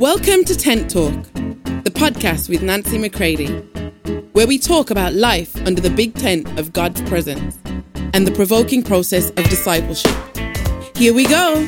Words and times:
Welcome 0.00 0.44
to 0.44 0.54
Tent 0.54 0.90
Talk, 0.90 1.14
the 1.32 1.90
podcast 1.90 2.50
with 2.50 2.60
Nancy 2.60 2.98
McCready, 2.98 3.46
where 4.32 4.46
we 4.46 4.58
talk 4.58 4.90
about 4.90 5.14
life 5.14 5.56
under 5.66 5.80
the 5.80 5.88
big 5.88 6.14
tent 6.14 6.58
of 6.58 6.74
God's 6.74 7.00
presence 7.00 7.58
and 8.12 8.26
the 8.26 8.32
provoking 8.32 8.82
process 8.82 9.30
of 9.30 9.48
discipleship. 9.48 10.14
Here 10.94 11.14
we 11.14 11.24
go. 11.24 11.66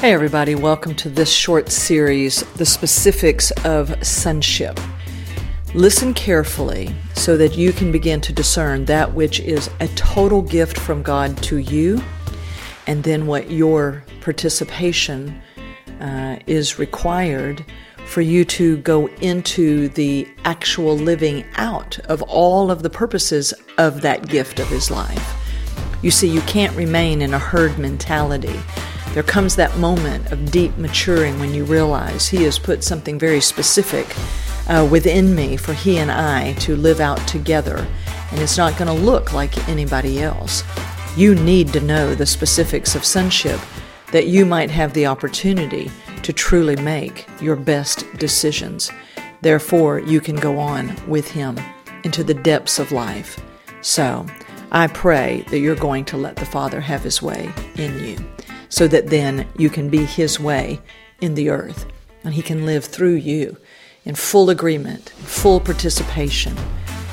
Hey, 0.00 0.12
everybody, 0.12 0.54
welcome 0.54 0.94
to 0.96 1.08
this 1.08 1.32
short 1.32 1.70
series, 1.70 2.42
The 2.56 2.66
Specifics 2.66 3.52
of 3.64 4.06
Sonship. 4.06 4.78
Listen 5.72 6.12
carefully 6.12 6.94
so 7.14 7.38
that 7.38 7.56
you 7.56 7.72
can 7.72 7.90
begin 7.90 8.20
to 8.20 8.34
discern 8.34 8.84
that 8.84 9.14
which 9.14 9.40
is 9.40 9.70
a 9.80 9.88
total 9.88 10.42
gift 10.42 10.78
from 10.78 11.02
God 11.02 11.42
to 11.44 11.56
you 11.56 12.02
and 12.88 13.04
then 13.04 13.26
what 13.26 13.50
your 13.50 14.02
participation 14.22 15.40
uh, 16.00 16.38
is 16.46 16.78
required 16.78 17.64
for 18.06 18.22
you 18.22 18.44
to 18.46 18.78
go 18.78 19.06
into 19.20 19.90
the 19.90 20.26
actual 20.44 20.96
living 20.96 21.44
out 21.56 21.98
of 22.06 22.22
all 22.22 22.70
of 22.70 22.82
the 22.82 22.88
purposes 22.88 23.52
of 23.76 24.00
that 24.00 24.26
gift 24.28 24.58
of 24.58 24.66
his 24.68 24.90
life. 24.90 25.34
You 26.02 26.10
see, 26.10 26.28
you 26.28 26.40
can't 26.42 26.74
remain 26.74 27.20
in 27.20 27.34
a 27.34 27.38
herd 27.38 27.78
mentality. 27.78 28.58
There 29.12 29.22
comes 29.22 29.54
that 29.56 29.76
moment 29.76 30.32
of 30.32 30.50
deep 30.50 30.76
maturing 30.78 31.38
when 31.38 31.52
you 31.52 31.64
realize 31.64 32.28
he 32.28 32.44
has 32.44 32.58
put 32.58 32.82
something 32.82 33.18
very 33.18 33.42
specific 33.42 34.06
uh, 34.68 34.88
within 34.90 35.34
me 35.34 35.58
for 35.58 35.74
he 35.74 35.98
and 35.98 36.10
I 36.10 36.54
to 36.60 36.74
live 36.76 37.00
out 37.00 37.18
together, 37.28 37.86
and 38.30 38.40
it's 38.40 38.56
not 38.56 38.78
going 38.78 38.94
to 38.94 39.04
look 39.04 39.34
like 39.34 39.68
anybody 39.68 40.22
else. 40.22 40.62
You 41.16 41.34
need 41.34 41.72
to 41.72 41.80
know 41.80 42.14
the 42.14 42.26
specifics 42.26 42.94
of 42.94 43.04
sonship 43.04 43.60
that 44.12 44.26
you 44.26 44.46
might 44.46 44.70
have 44.70 44.92
the 44.92 45.06
opportunity 45.06 45.90
to 46.22 46.32
truly 46.32 46.76
make 46.76 47.26
your 47.40 47.56
best 47.56 48.04
decisions. 48.18 48.90
Therefore, 49.40 49.98
you 50.00 50.20
can 50.20 50.36
go 50.36 50.58
on 50.58 50.94
with 51.06 51.30
Him 51.30 51.58
into 52.04 52.24
the 52.24 52.34
depths 52.34 52.78
of 52.78 52.92
life. 52.92 53.40
So, 53.80 54.26
I 54.70 54.86
pray 54.86 55.44
that 55.50 55.60
you're 55.60 55.76
going 55.76 56.04
to 56.06 56.16
let 56.16 56.36
the 56.36 56.46
Father 56.46 56.80
have 56.80 57.02
His 57.02 57.22
way 57.22 57.52
in 57.76 57.98
you 58.04 58.18
so 58.68 58.86
that 58.88 59.08
then 59.08 59.46
you 59.56 59.70
can 59.70 59.88
be 59.88 60.04
His 60.04 60.38
way 60.38 60.80
in 61.20 61.34
the 61.34 61.50
earth 61.50 61.86
and 62.24 62.34
He 62.34 62.42
can 62.42 62.66
live 62.66 62.84
through 62.84 63.14
you 63.14 63.56
in 64.04 64.14
full 64.14 64.50
agreement, 64.50 65.10
full 65.10 65.60
participation, 65.60 66.56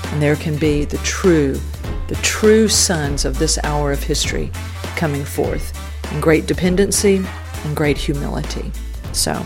and 0.05 0.21
there 0.21 0.35
can 0.35 0.57
be 0.57 0.85
the 0.85 0.97
true 0.99 1.59
the 2.08 2.16
true 2.16 2.67
sons 2.67 3.25
of 3.25 3.39
this 3.39 3.58
hour 3.64 3.92
of 3.92 4.03
history 4.03 4.52
coming 4.95 5.25
forth 5.25 5.73
in 6.14 6.22
great 6.22 6.45
dependency 6.45 7.23
and 7.64 7.75
great 7.75 7.98
humility. 7.98 8.72
So, 9.11 9.44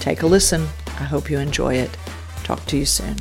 take 0.00 0.22
a 0.22 0.26
listen. 0.26 0.66
I 0.86 1.04
hope 1.04 1.30
you 1.30 1.38
enjoy 1.38 1.74
it. 1.74 1.96
Talk 2.44 2.64
to 2.66 2.76
you 2.76 2.86
soon. 2.86 3.16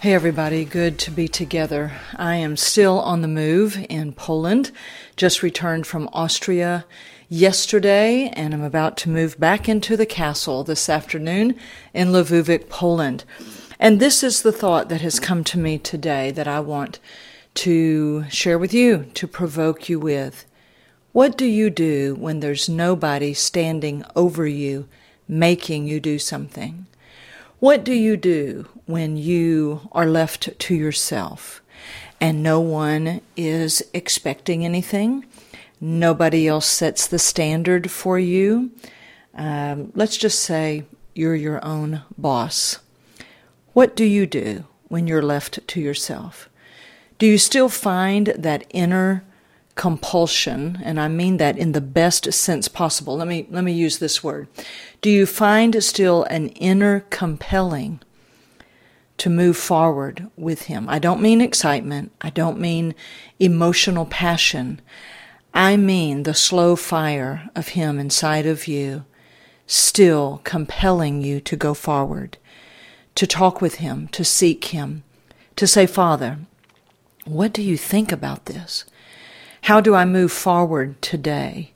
Hey, 0.00 0.14
everybody, 0.14 0.64
good 0.64 0.98
to 1.00 1.10
be 1.10 1.26
together. 1.26 1.92
I 2.14 2.36
am 2.36 2.56
still 2.56 3.00
on 3.00 3.22
the 3.22 3.28
move 3.28 3.84
in 3.88 4.12
Poland, 4.12 4.70
just 5.16 5.42
returned 5.42 5.86
from 5.86 6.08
Austria 6.12 6.86
yesterday, 7.28 8.28
and 8.34 8.54
I'm 8.54 8.62
about 8.62 8.96
to 8.98 9.10
move 9.10 9.40
back 9.40 9.68
into 9.68 9.96
the 9.96 10.06
castle 10.06 10.62
this 10.64 10.88
afternoon 10.88 11.56
in 11.92 12.08
Lwówek, 12.08 12.68
Poland. 12.68 13.24
And 13.78 14.00
this 14.00 14.22
is 14.22 14.42
the 14.42 14.52
thought 14.52 14.88
that 14.88 15.02
has 15.02 15.20
come 15.20 15.44
to 15.44 15.58
me 15.58 15.78
today 15.78 16.30
that 16.30 16.48
I 16.48 16.60
want 16.60 16.98
to 17.54 18.28
share 18.30 18.58
with 18.58 18.72
you, 18.72 19.06
to 19.14 19.26
provoke 19.26 19.88
you 19.88 19.98
with. 19.98 20.46
What 21.12 21.36
do 21.36 21.46
you 21.46 21.70
do 21.70 22.14
when 22.14 22.40
there's 22.40 22.68
nobody 22.68 23.32
standing 23.32 24.04
over 24.14 24.46
you, 24.46 24.88
making 25.26 25.86
you 25.86 26.00
do 26.00 26.18
something? 26.18 26.86
What 27.58 27.84
do 27.84 27.94
you 27.94 28.18
do 28.18 28.68
when 28.84 29.16
you 29.16 29.88
are 29.92 30.06
left 30.06 30.58
to 30.58 30.74
yourself 30.74 31.62
and 32.20 32.42
no 32.42 32.60
one 32.60 33.22
is 33.36 33.82
expecting 33.94 34.64
anything? 34.64 35.24
Nobody 35.80 36.46
else 36.46 36.66
sets 36.66 37.06
the 37.06 37.18
standard 37.18 37.90
for 37.90 38.18
you. 38.18 38.70
Um, 39.34 39.92
let's 39.94 40.16
just 40.16 40.40
say 40.40 40.84
you're 41.14 41.34
your 41.34 41.64
own 41.64 42.02
boss. 42.18 42.78
What 43.76 43.94
do 43.94 44.06
you 44.06 44.24
do 44.24 44.64
when 44.88 45.06
you're 45.06 45.20
left 45.20 45.68
to 45.68 45.82
yourself? 45.82 46.48
Do 47.18 47.26
you 47.26 47.36
still 47.36 47.68
find 47.68 48.28
that 48.28 48.64
inner 48.70 49.22
compulsion, 49.74 50.80
and 50.82 50.98
I 50.98 51.08
mean 51.08 51.36
that 51.36 51.58
in 51.58 51.72
the 51.72 51.82
best 51.82 52.32
sense 52.32 52.68
possible. 52.68 53.18
Let 53.18 53.28
me 53.28 53.46
let 53.50 53.64
me 53.64 53.72
use 53.72 53.98
this 53.98 54.24
word. 54.24 54.48
Do 55.02 55.10
you 55.10 55.26
find 55.26 55.84
still 55.84 56.22
an 56.24 56.48
inner 56.48 57.00
compelling 57.10 58.00
to 59.18 59.28
move 59.28 59.58
forward 59.58 60.30
with 60.38 60.62
him? 60.62 60.88
I 60.88 60.98
don't 60.98 61.20
mean 61.20 61.42
excitement, 61.42 62.12
I 62.22 62.30
don't 62.30 62.58
mean 62.58 62.94
emotional 63.38 64.06
passion. 64.06 64.80
I 65.52 65.76
mean 65.76 66.22
the 66.22 66.32
slow 66.32 66.76
fire 66.76 67.50
of 67.54 67.76
him 67.76 67.98
inside 67.98 68.46
of 68.46 68.66
you 68.66 69.04
still 69.66 70.40
compelling 70.44 71.20
you 71.20 71.40
to 71.40 71.56
go 71.56 71.74
forward 71.74 72.38
to 73.16 73.26
talk 73.26 73.60
with 73.60 73.76
Him, 73.76 74.08
to 74.08 74.24
seek 74.24 74.66
Him, 74.66 75.02
to 75.56 75.66
say, 75.66 75.86
Father, 75.86 76.38
what 77.24 77.52
do 77.52 77.62
you 77.62 77.76
think 77.76 78.12
about 78.12 78.44
this? 78.44 78.84
How 79.62 79.80
do 79.80 79.94
I 79.94 80.04
move 80.04 80.30
forward 80.30 81.00
today? 81.02 81.72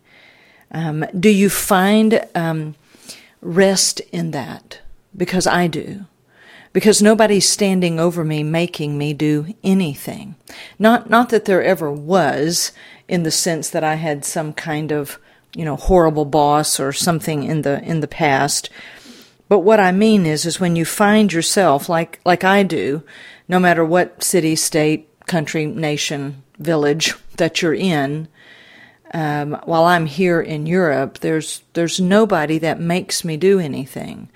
Um, 0.71 1.05
do 1.19 1.29
you 1.29 1.51
find 1.51 2.25
um, 2.37 2.77
rest 3.41 4.01
in 4.13 4.31
that? 4.31 4.81
Because 5.17 5.47
I 5.47 5.67
do. 5.67 6.05
Because 6.73 7.03
nobody's 7.03 7.49
standing 7.49 7.99
over 7.99 8.25
me 8.25 8.45
making 8.45 8.97
me 8.97 9.13
do 9.13 9.53
anything. 9.65 10.37
Not, 10.79 11.11
not 11.11 11.31
that 11.31 11.47
there 11.47 11.65
ever 11.65 11.91
was 11.91 12.71
in 13.09 13.25
the 13.25 13.33
sense 13.33 13.69
that 13.71 13.83
I 13.83 13.97
had 13.97 14.25
some 14.25 14.53
kind 14.53 14.93
of, 14.93 15.19
you 15.57 15.65
know, 15.65 15.75
horrible 15.75 16.27
boss 16.27 16.79
or 16.79 16.93
something 16.93 17.43
in 17.43 17.63
the, 17.63 17.83
in 17.83 17.99
the 17.99 18.07
past 18.07 18.71
but 19.51 19.59
what 19.59 19.81
I 19.81 19.91
mean 19.91 20.27
is, 20.27 20.47
is 20.47 20.61
when 20.61 20.77
you 20.77 20.85
find 20.85 21.33
yourself 21.33 21.89
like, 21.89 22.21
like 22.25 22.45
I 22.45 22.63
do, 22.63 23.03
no 23.49 23.59
matter 23.59 23.85
what 23.85 24.23
city, 24.23 24.55
state, 24.55 25.09
country, 25.27 25.67
nation, 25.67 26.45
village 26.61 27.15
that 27.37 27.61
you're 27.61 27.75
in, 27.75 28.29
um, 29.13 29.61
while 29.65 29.87
I'm 29.87 30.07
here 30.07 30.41
in 30.41 30.67
Europe, 30.67 31.19
there's 31.19 31.63
there's 31.73 31.99
nobody 31.99 32.59
that 32.59 32.79
makes 32.79 33.25
me 33.25 33.37
do 33.37 33.59
anything. 33.59 34.31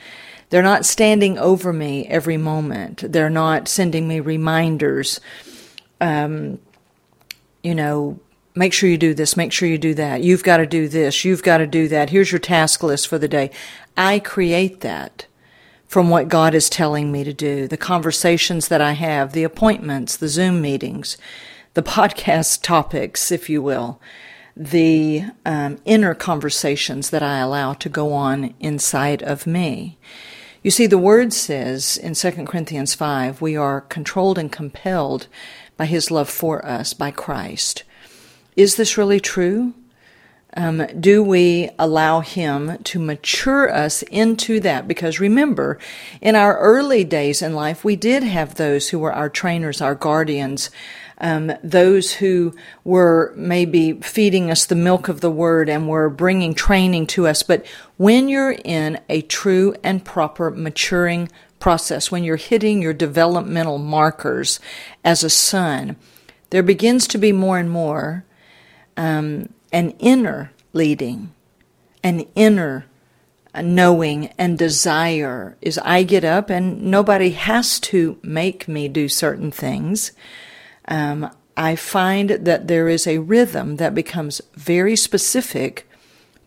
They're 0.50 0.62
not 0.62 0.84
standing 0.84 1.38
over 1.38 1.72
me 1.72 2.08
every 2.08 2.36
moment. 2.36 3.04
They're 3.12 3.30
not 3.30 3.68
sending 3.68 4.08
me 4.08 4.18
reminders. 4.18 5.20
Um, 6.00 6.58
you 7.62 7.76
know, 7.76 8.18
make 8.54 8.72
sure 8.72 8.88
you 8.88 8.98
do 8.98 9.14
this, 9.14 9.36
make 9.36 9.52
sure 9.52 9.68
you 9.68 9.78
do 9.78 9.94
that. 9.94 10.22
You've 10.22 10.44
got 10.44 10.58
to 10.58 10.66
do 10.66 10.88
this, 10.88 11.24
you've 11.24 11.42
got 11.42 11.58
to 11.58 11.66
do 11.66 11.88
that. 11.88 12.10
Here's 12.10 12.32
your 12.32 12.38
task 12.38 12.82
list 12.82 13.08
for 13.08 13.18
the 13.18 13.28
day. 13.28 13.50
I 13.96 14.18
create 14.18 14.80
that 14.80 15.26
from 15.86 16.10
what 16.10 16.28
God 16.28 16.54
is 16.54 16.70
telling 16.70 17.12
me 17.12 17.24
to 17.24 17.32
do, 17.32 17.68
the 17.68 17.76
conversations 17.76 18.68
that 18.68 18.80
I 18.80 18.92
have, 18.92 19.32
the 19.32 19.44
appointments, 19.44 20.16
the 20.16 20.28
Zoom 20.28 20.60
meetings, 20.60 21.16
the 21.74 21.82
podcast 21.84 22.62
topics, 22.62 23.30
if 23.30 23.48
you 23.48 23.62
will, 23.62 24.00
the 24.56 25.24
um, 25.44 25.78
inner 25.84 26.14
conversations 26.14 27.10
that 27.10 27.22
I 27.22 27.38
allow 27.38 27.74
to 27.74 27.88
go 27.88 28.12
on 28.12 28.54
inside 28.60 29.22
of 29.22 29.46
me. 29.46 29.98
You 30.62 30.70
see, 30.70 30.86
the 30.86 30.96
word 30.96 31.32
says 31.32 31.98
in 31.98 32.14
2 32.14 32.30
Corinthians 32.46 32.94
5, 32.94 33.40
we 33.40 33.56
are 33.56 33.82
controlled 33.82 34.38
and 34.38 34.50
compelled 34.50 35.26
by 35.76 35.86
his 35.86 36.10
love 36.10 36.30
for 36.30 36.64
us, 36.64 36.94
by 36.94 37.10
Christ. 37.10 37.84
Is 38.56 38.76
this 38.76 38.96
really 38.96 39.20
true? 39.20 39.74
Um, 40.56 40.86
do 41.00 41.22
we 41.22 41.70
allow 41.80 42.20
Him 42.20 42.78
to 42.84 43.00
mature 43.00 43.72
us 43.72 44.02
into 44.02 44.60
that? 44.60 44.86
Because 44.86 45.18
remember, 45.18 45.80
in 46.20 46.36
our 46.36 46.56
early 46.58 47.02
days 47.02 47.42
in 47.42 47.54
life, 47.54 47.84
we 47.84 47.96
did 47.96 48.22
have 48.22 48.54
those 48.54 48.88
who 48.88 49.00
were 49.00 49.12
our 49.12 49.28
trainers, 49.28 49.80
our 49.80 49.96
guardians, 49.96 50.70
um, 51.18 51.52
those 51.64 52.14
who 52.14 52.54
were 52.84 53.32
maybe 53.36 53.94
feeding 53.94 54.50
us 54.50 54.66
the 54.66 54.76
milk 54.76 55.08
of 55.08 55.20
the 55.20 55.30
word 55.30 55.68
and 55.68 55.88
were 55.88 56.08
bringing 56.08 56.54
training 56.54 57.08
to 57.08 57.26
us. 57.26 57.42
But 57.42 57.66
when 57.96 58.28
you're 58.28 58.56
in 58.64 59.00
a 59.08 59.22
true 59.22 59.74
and 59.82 60.04
proper 60.04 60.52
maturing 60.52 61.28
process, 61.58 62.12
when 62.12 62.22
you're 62.22 62.36
hitting 62.36 62.80
your 62.80 62.92
developmental 62.92 63.78
markers 63.78 64.60
as 65.04 65.24
a 65.24 65.30
son, 65.30 65.96
there 66.50 66.62
begins 66.62 67.08
to 67.08 67.18
be 67.18 67.32
more 67.32 67.58
and 67.58 67.70
more 67.70 68.24
um, 68.96 69.48
an 69.72 69.90
inner 69.98 70.52
leading, 70.72 71.32
an 72.02 72.20
inner 72.34 72.86
knowing 73.62 74.26
and 74.38 74.58
desire 74.58 75.56
is 75.60 75.78
I 75.78 76.02
get 76.02 76.24
up 76.24 76.50
and 76.50 76.82
nobody 76.82 77.30
has 77.30 77.78
to 77.80 78.18
make 78.22 78.66
me 78.66 78.88
do 78.88 79.08
certain 79.08 79.50
things. 79.50 80.12
Um, 80.88 81.30
I 81.56 81.76
find 81.76 82.30
that 82.30 82.66
there 82.66 82.88
is 82.88 83.06
a 83.06 83.18
rhythm 83.18 83.76
that 83.76 83.94
becomes 83.94 84.40
very 84.54 84.96
specific 84.96 85.88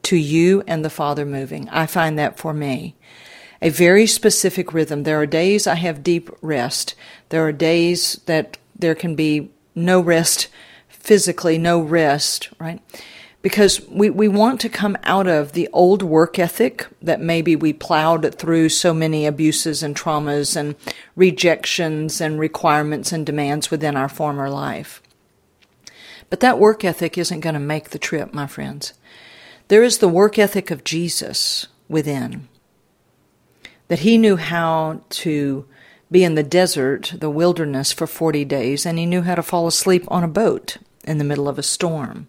to 0.04 0.18
you 0.18 0.64
and 0.68 0.84
the 0.84 0.90
Father 0.90 1.26
moving. 1.26 1.70
I 1.70 1.86
find 1.86 2.20
that 2.20 2.38
for 2.38 2.54
me. 2.54 2.96
A 3.62 3.70
very 3.70 4.06
specific 4.06 4.74
rhythm. 4.74 5.04
There 5.04 5.20
are 5.20 5.26
days 5.26 5.66
I 5.66 5.76
have 5.76 6.04
deep 6.04 6.30
rest. 6.42 6.94
There 7.30 7.46
are 7.46 7.52
days 7.52 8.22
that 8.26 8.58
there 8.78 8.96
can 8.96 9.16
be 9.16 9.50
no 9.74 10.00
rest 10.00 10.50
physically, 11.08 11.58
no 11.58 11.80
rest, 11.80 12.50
right? 12.60 12.82
Because 13.42 13.80
we, 13.88 14.10
we 14.10 14.28
want 14.28 14.60
to 14.60 14.68
come 14.68 14.98
out 15.04 15.26
of 15.26 15.54
the 15.54 15.70
old 15.72 16.04
work 16.04 16.38
ethic 16.38 16.86
that 17.02 17.22
maybe 17.22 17.56
we 17.56 17.72
plowed 17.72 18.36
through 18.36 18.68
so 18.68 18.94
many 18.94 19.26
abuses 19.26 19.82
and 19.82 19.96
traumas 19.96 20.58
and 20.58 20.76
rejections 21.16 22.20
and 22.20 22.38
requirements 22.38 23.14
and 23.14 23.26
demands 23.26 23.72
within 23.72 23.96
our 23.96 24.10
former 24.10 24.50
life. 24.50 25.02
But 26.30 26.42
that 26.42 26.60
work 26.60 26.84
ethic 26.84 27.18
isn't 27.18 27.40
going 27.40 27.54
to 27.54 27.60
make 27.60 27.92
the 27.92 28.00
trip, 28.00 28.34
my 28.34 28.46
friends. 28.46 28.94
There 29.70 29.84
is 29.84 30.00
the 30.00 30.10
work 30.10 30.38
ethic 30.38 30.72
of 30.72 30.84
Jesus 30.84 31.68
within. 31.88 32.50
That 33.88 34.00
he 34.00 34.18
knew 34.18 34.36
how 34.36 35.04
to 35.10 35.66
be 36.12 36.26
in 36.26 36.36
the 36.36 36.44
desert, 36.44 37.14
the 37.18 37.30
wilderness, 37.30 37.94
for 37.94 38.08
40 38.08 38.44
days, 38.44 38.86
and 38.86 39.00
he 39.00 39.06
knew 39.06 39.22
how 39.22 39.36
to 39.36 39.44
fall 39.44 39.68
asleep 39.68 40.04
on 40.10 40.26
a 40.26 40.28
boat 40.28 40.76
in 41.08 41.18
the 41.18 41.24
middle 41.24 41.48
of 41.48 41.58
a 41.58 41.64
storm. 41.64 42.28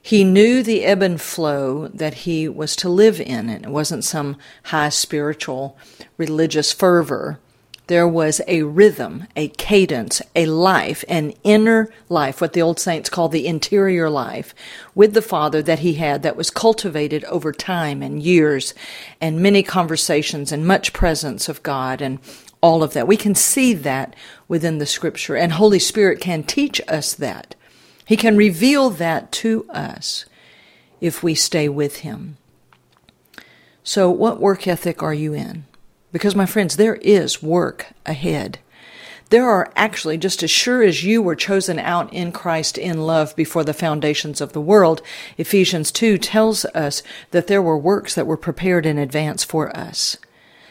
He 0.00 0.22
knew 0.22 0.62
the 0.62 0.84
ebb 0.84 1.02
and 1.02 1.20
flow 1.20 1.88
that 1.88 2.14
he 2.14 2.48
was 2.48 2.76
to 2.76 2.88
live 2.88 3.20
in, 3.20 3.48
and 3.48 3.64
it 3.64 3.70
wasn't 3.70 4.04
some 4.04 4.36
high 4.64 4.90
spiritual 4.90 5.76
religious 6.16 6.72
fervor 6.72 7.40
there 7.88 8.06
was 8.06 8.42
a 8.46 8.62
rhythm, 8.62 9.26
a 9.34 9.48
cadence, 9.48 10.20
a 10.36 10.44
life, 10.44 11.04
an 11.08 11.32
inner 11.42 11.90
life, 12.10 12.38
what 12.38 12.52
the 12.52 12.60
old 12.60 12.78
saints 12.78 13.08
call 13.08 13.30
the 13.30 13.46
interior 13.46 14.10
life, 14.10 14.54
with 14.94 15.14
the 15.14 15.22
Father 15.22 15.62
that 15.62 15.78
he 15.78 15.94
had 15.94 16.22
that 16.22 16.36
was 16.36 16.50
cultivated 16.50 17.24
over 17.24 17.50
time 17.50 18.02
and 18.02 18.22
years 18.22 18.74
and 19.22 19.40
many 19.40 19.62
conversations 19.62 20.52
and 20.52 20.66
much 20.66 20.92
presence 20.92 21.48
of 21.48 21.62
God 21.62 22.02
and 22.02 22.18
all 22.60 22.82
of 22.82 22.92
that. 22.92 23.08
We 23.08 23.16
can 23.16 23.34
see 23.34 23.72
that 23.72 24.14
within 24.48 24.76
the 24.76 24.86
scripture, 24.86 25.34
and 25.34 25.52
Holy 25.52 25.78
Spirit 25.78 26.20
can 26.20 26.42
teach 26.42 26.82
us 26.88 27.14
that. 27.14 27.54
He 28.08 28.16
can 28.16 28.38
reveal 28.38 28.88
that 28.88 29.30
to 29.32 29.66
us 29.68 30.24
if 30.98 31.22
we 31.22 31.34
stay 31.34 31.68
with 31.68 31.96
Him. 31.96 32.38
So, 33.84 34.10
what 34.10 34.40
work 34.40 34.66
ethic 34.66 35.02
are 35.02 35.12
you 35.12 35.34
in? 35.34 35.66
Because, 36.10 36.34
my 36.34 36.46
friends, 36.46 36.76
there 36.76 36.94
is 36.94 37.42
work 37.42 37.88
ahead. 38.06 38.60
There 39.28 39.46
are 39.46 39.70
actually, 39.76 40.16
just 40.16 40.42
as 40.42 40.50
sure 40.50 40.82
as 40.82 41.04
you 41.04 41.20
were 41.20 41.36
chosen 41.36 41.78
out 41.78 42.10
in 42.10 42.32
Christ 42.32 42.78
in 42.78 43.02
love 43.02 43.36
before 43.36 43.62
the 43.62 43.74
foundations 43.74 44.40
of 44.40 44.54
the 44.54 44.60
world, 44.62 45.02
Ephesians 45.36 45.92
2 45.92 46.16
tells 46.16 46.64
us 46.64 47.02
that 47.32 47.46
there 47.46 47.60
were 47.60 47.76
works 47.76 48.14
that 48.14 48.26
were 48.26 48.38
prepared 48.38 48.86
in 48.86 48.96
advance 48.96 49.44
for 49.44 49.68
us. 49.76 50.16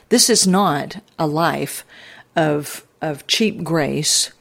This 0.09 0.27
is 0.27 0.47
not 0.47 1.03
a 1.19 1.27
life 1.27 1.85
of, 2.35 2.83
of 2.99 3.27
cheap 3.27 3.63
grace 3.63 4.31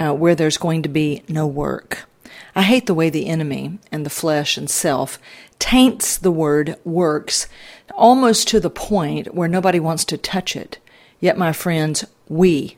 uh, 0.00 0.12
where 0.12 0.34
there's 0.34 0.56
going 0.56 0.82
to 0.82 0.88
be 0.88 1.22
no 1.28 1.46
work. 1.46 2.08
I 2.54 2.62
hate 2.62 2.86
the 2.86 2.94
way 2.94 3.10
the 3.10 3.26
enemy 3.26 3.78
and 3.90 4.04
the 4.04 4.10
flesh 4.10 4.56
and 4.56 4.68
self 4.68 5.18
taints 5.58 6.16
the 6.16 6.30
word 6.30 6.76
works 6.84 7.48
almost 7.94 8.48
to 8.48 8.60
the 8.60 8.70
point 8.70 9.34
where 9.34 9.48
nobody 9.48 9.80
wants 9.80 10.04
to 10.06 10.18
touch 10.18 10.56
it. 10.56 10.78
Yet, 11.20 11.38
my 11.38 11.52
friends, 11.52 12.04
we, 12.28 12.76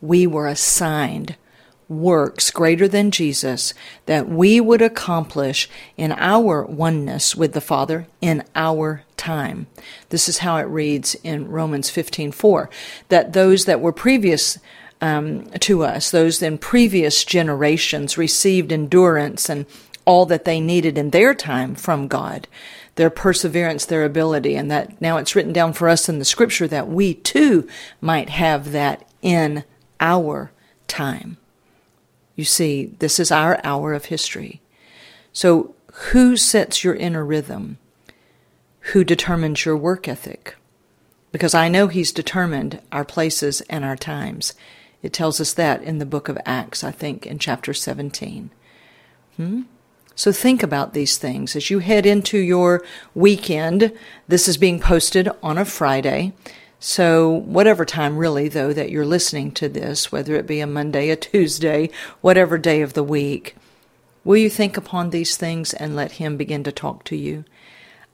we 0.00 0.26
were 0.26 0.46
assigned 0.46 1.36
works 1.90 2.52
greater 2.52 2.86
than 2.86 3.10
Jesus 3.10 3.74
that 4.06 4.28
we 4.28 4.60
would 4.60 4.80
accomplish 4.80 5.68
in 5.96 6.12
our 6.12 6.64
oneness 6.64 7.34
with 7.34 7.52
the 7.52 7.60
Father 7.60 8.06
in 8.20 8.44
our 8.54 9.02
time. 9.16 9.66
This 10.10 10.28
is 10.28 10.38
how 10.38 10.56
it 10.58 10.68
reads 10.68 11.16
in 11.16 11.48
Romans 11.48 11.90
15:4 11.90 12.68
that 13.08 13.32
those 13.32 13.64
that 13.64 13.80
were 13.80 13.92
previous 13.92 14.58
um, 15.00 15.46
to 15.60 15.82
us, 15.82 16.10
those 16.10 16.42
in 16.42 16.58
previous 16.58 17.24
generations 17.24 18.18
received 18.18 18.72
endurance 18.72 19.48
and 19.48 19.66
all 20.04 20.26
that 20.26 20.44
they 20.44 20.60
needed 20.60 20.98
in 20.98 21.10
their 21.10 21.34
time 21.34 21.74
from 21.74 22.08
God, 22.08 22.48
their 22.96 23.10
perseverance, 23.10 23.84
their 23.84 24.04
ability, 24.04 24.56
and 24.56 24.70
that 24.70 25.00
now 25.00 25.16
it's 25.16 25.34
written 25.34 25.52
down 25.52 25.72
for 25.72 25.88
us 25.88 26.08
in 26.08 26.18
the 26.18 26.24
scripture 26.24 26.66
that 26.68 26.88
we 26.88 27.14
too 27.14 27.68
might 28.00 28.28
have 28.28 28.72
that 28.72 29.08
in 29.22 29.64
our 30.00 30.50
time. 30.88 31.36
You 32.36 32.44
see, 32.44 32.86
this 32.98 33.20
is 33.20 33.30
our 33.30 33.60
hour 33.64 33.92
of 33.92 34.06
history. 34.06 34.60
So, 35.32 35.74
who 35.92 36.36
sets 36.36 36.82
your 36.82 36.94
inner 36.94 37.24
rhythm? 37.24 37.78
Who 38.92 39.04
determines 39.04 39.64
your 39.64 39.76
work 39.76 40.08
ethic? 40.08 40.56
Because 41.32 41.54
I 41.54 41.68
know 41.68 41.86
He's 41.88 42.12
determined 42.12 42.80
our 42.90 43.04
places 43.04 43.60
and 43.62 43.84
our 43.84 43.96
times. 43.96 44.54
It 45.02 45.12
tells 45.12 45.40
us 45.40 45.52
that 45.54 45.82
in 45.82 45.98
the 45.98 46.06
book 46.06 46.28
of 46.28 46.38
Acts, 46.44 46.84
I 46.84 46.90
think, 46.90 47.26
in 47.26 47.38
chapter 47.38 47.72
17. 47.72 48.50
Hmm? 49.36 49.62
So 50.14 50.32
think 50.32 50.62
about 50.62 50.92
these 50.92 51.16
things 51.16 51.56
as 51.56 51.70
you 51.70 51.78
head 51.78 52.04
into 52.04 52.36
your 52.36 52.84
weekend. 53.14 53.92
This 54.28 54.48
is 54.48 54.58
being 54.58 54.78
posted 54.78 55.30
on 55.42 55.56
a 55.56 55.64
Friday. 55.64 56.34
So, 56.82 57.28
whatever 57.28 57.84
time 57.84 58.16
really, 58.16 58.48
though, 58.48 58.72
that 58.72 58.90
you're 58.90 59.04
listening 59.04 59.52
to 59.52 59.68
this, 59.68 60.10
whether 60.10 60.34
it 60.34 60.46
be 60.46 60.60
a 60.60 60.66
Monday, 60.66 61.10
a 61.10 61.16
Tuesday, 61.16 61.90
whatever 62.22 62.56
day 62.56 62.80
of 62.80 62.94
the 62.94 63.02
week, 63.02 63.54
will 64.24 64.38
you 64.38 64.48
think 64.48 64.78
upon 64.78 65.10
these 65.10 65.36
things 65.36 65.74
and 65.74 65.94
let 65.94 66.12
Him 66.12 66.38
begin 66.38 66.64
to 66.64 66.72
talk 66.72 67.04
to 67.04 67.16
you? 67.16 67.44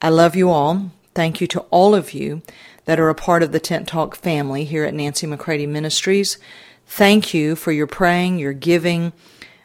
I 0.03 0.09
love 0.09 0.35
you 0.35 0.51
all. 0.51 0.91
Thank 1.15 1.41
you 1.41 1.47
to 1.47 1.61
all 1.71 1.95
of 1.95 2.13
you 2.13 2.43
that 2.87 2.99
are 2.99 3.09
a 3.09 3.15
part 3.15 3.45
of 3.45 3.53
the 3.53 3.61
Tent 3.61 3.87
Talk 3.87 4.17
family 4.17 4.65
here 4.65 4.85
at 4.85 4.95
Nancy 4.95 5.29
McCready 5.29 5.67
Ministries. 5.67 6.37
Thank 6.87 7.35
you 7.35 7.57
for 7.57 7.73
your 7.73 7.87
praying, 7.87 8.39
your 8.39 8.53
giving, 8.53 9.13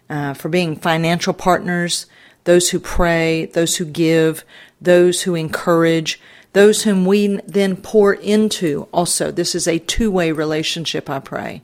uh, 0.09 0.33
for 0.33 0.50
being 0.50 0.75
financial 0.75 1.33
partners, 1.33 2.06
those 2.44 2.71
who 2.71 2.79
pray, 2.79 3.45
those 3.45 3.77
who 3.77 3.85
give, 3.85 4.44
those 4.81 5.21
who 5.21 5.35
encourage, 5.35 6.19
those 6.53 6.83
whom 6.83 7.06
we 7.06 7.39
then 7.47 7.77
pour 7.77 8.13
into 8.13 8.88
also. 8.91 9.31
This 9.31 9.56
is 9.56 9.68
a 9.68 9.79
two 9.79 10.12
way 10.12 10.31
relationship, 10.31 11.09
I 11.09 11.19
pray. 11.19 11.62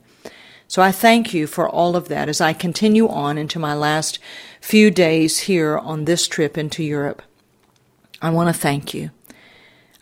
So 0.66 0.82
I 0.82 0.92
thank 0.92 1.32
you 1.32 1.46
for 1.46 1.68
all 1.68 1.96
of 1.96 2.08
that 2.08 2.28
as 2.28 2.40
I 2.40 2.52
continue 2.52 3.08
on 3.08 3.38
into 3.38 3.58
my 3.58 3.74
last 3.74 4.18
few 4.60 4.90
days 4.90 5.40
here 5.40 5.78
on 5.78 6.04
this 6.04 6.28
trip 6.28 6.58
into 6.58 6.84
Europe. 6.84 7.22
I 8.20 8.30
want 8.30 8.54
to 8.54 8.60
thank 8.60 8.92
you. 8.92 9.10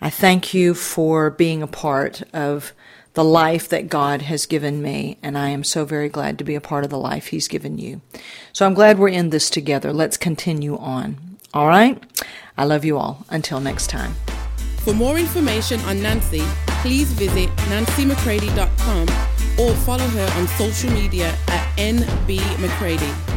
I 0.00 0.10
thank 0.10 0.52
you 0.52 0.74
for 0.74 1.30
being 1.30 1.62
a 1.62 1.68
part 1.68 2.22
of 2.32 2.72
the 3.16 3.24
life 3.24 3.66
that 3.70 3.88
God 3.88 4.20
has 4.20 4.44
given 4.44 4.82
me, 4.82 5.16
and 5.22 5.38
I 5.38 5.48
am 5.48 5.64
so 5.64 5.86
very 5.86 6.10
glad 6.10 6.36
to 6.36 6.44
be 6.44 6.54
a 6.54 6.60
part 6.60 6.84
of 6.84 6.90
the 6.90 6.98
life 6.98 7.28
He's 7.28 7.48
given 7.48 7.78
you. 7.78 8.02
So 8.52 8.66
I'm 8.66 8.74
glad 8.74 8.98
we're 8.98 9.08
in 9.08 9.30
this 9.30 9.48
together. 9.48 9.90
Let's 9.90 10.18
continue 10.18 10.76
on. 10.76 11.38
All 11.54 11.66
right? 11.66 12.02
I 12.58 12.64
love 12.66 12.84
you 12.84 12.98
all. 12.98 13.24
Until 13.30 13.58
next 13.58 13.86
time. 13.88 14.12
For 14.84 14.92
more 14.92 15.18
information 15.18 15.80
on 15.80 16.02
Nancy, 16.02 16.42
please 16.82 17.10
visit 17.12 17.48
nancymccready.com 17.70 19.08
or 19.58 19.74
follow 19.76 20.06
her 20.06 20.38
on 20.38 20.46
social 20.48 20.90
media 20.90 21.34
at 21.48 21.78
nbmccready. 21.78 23.35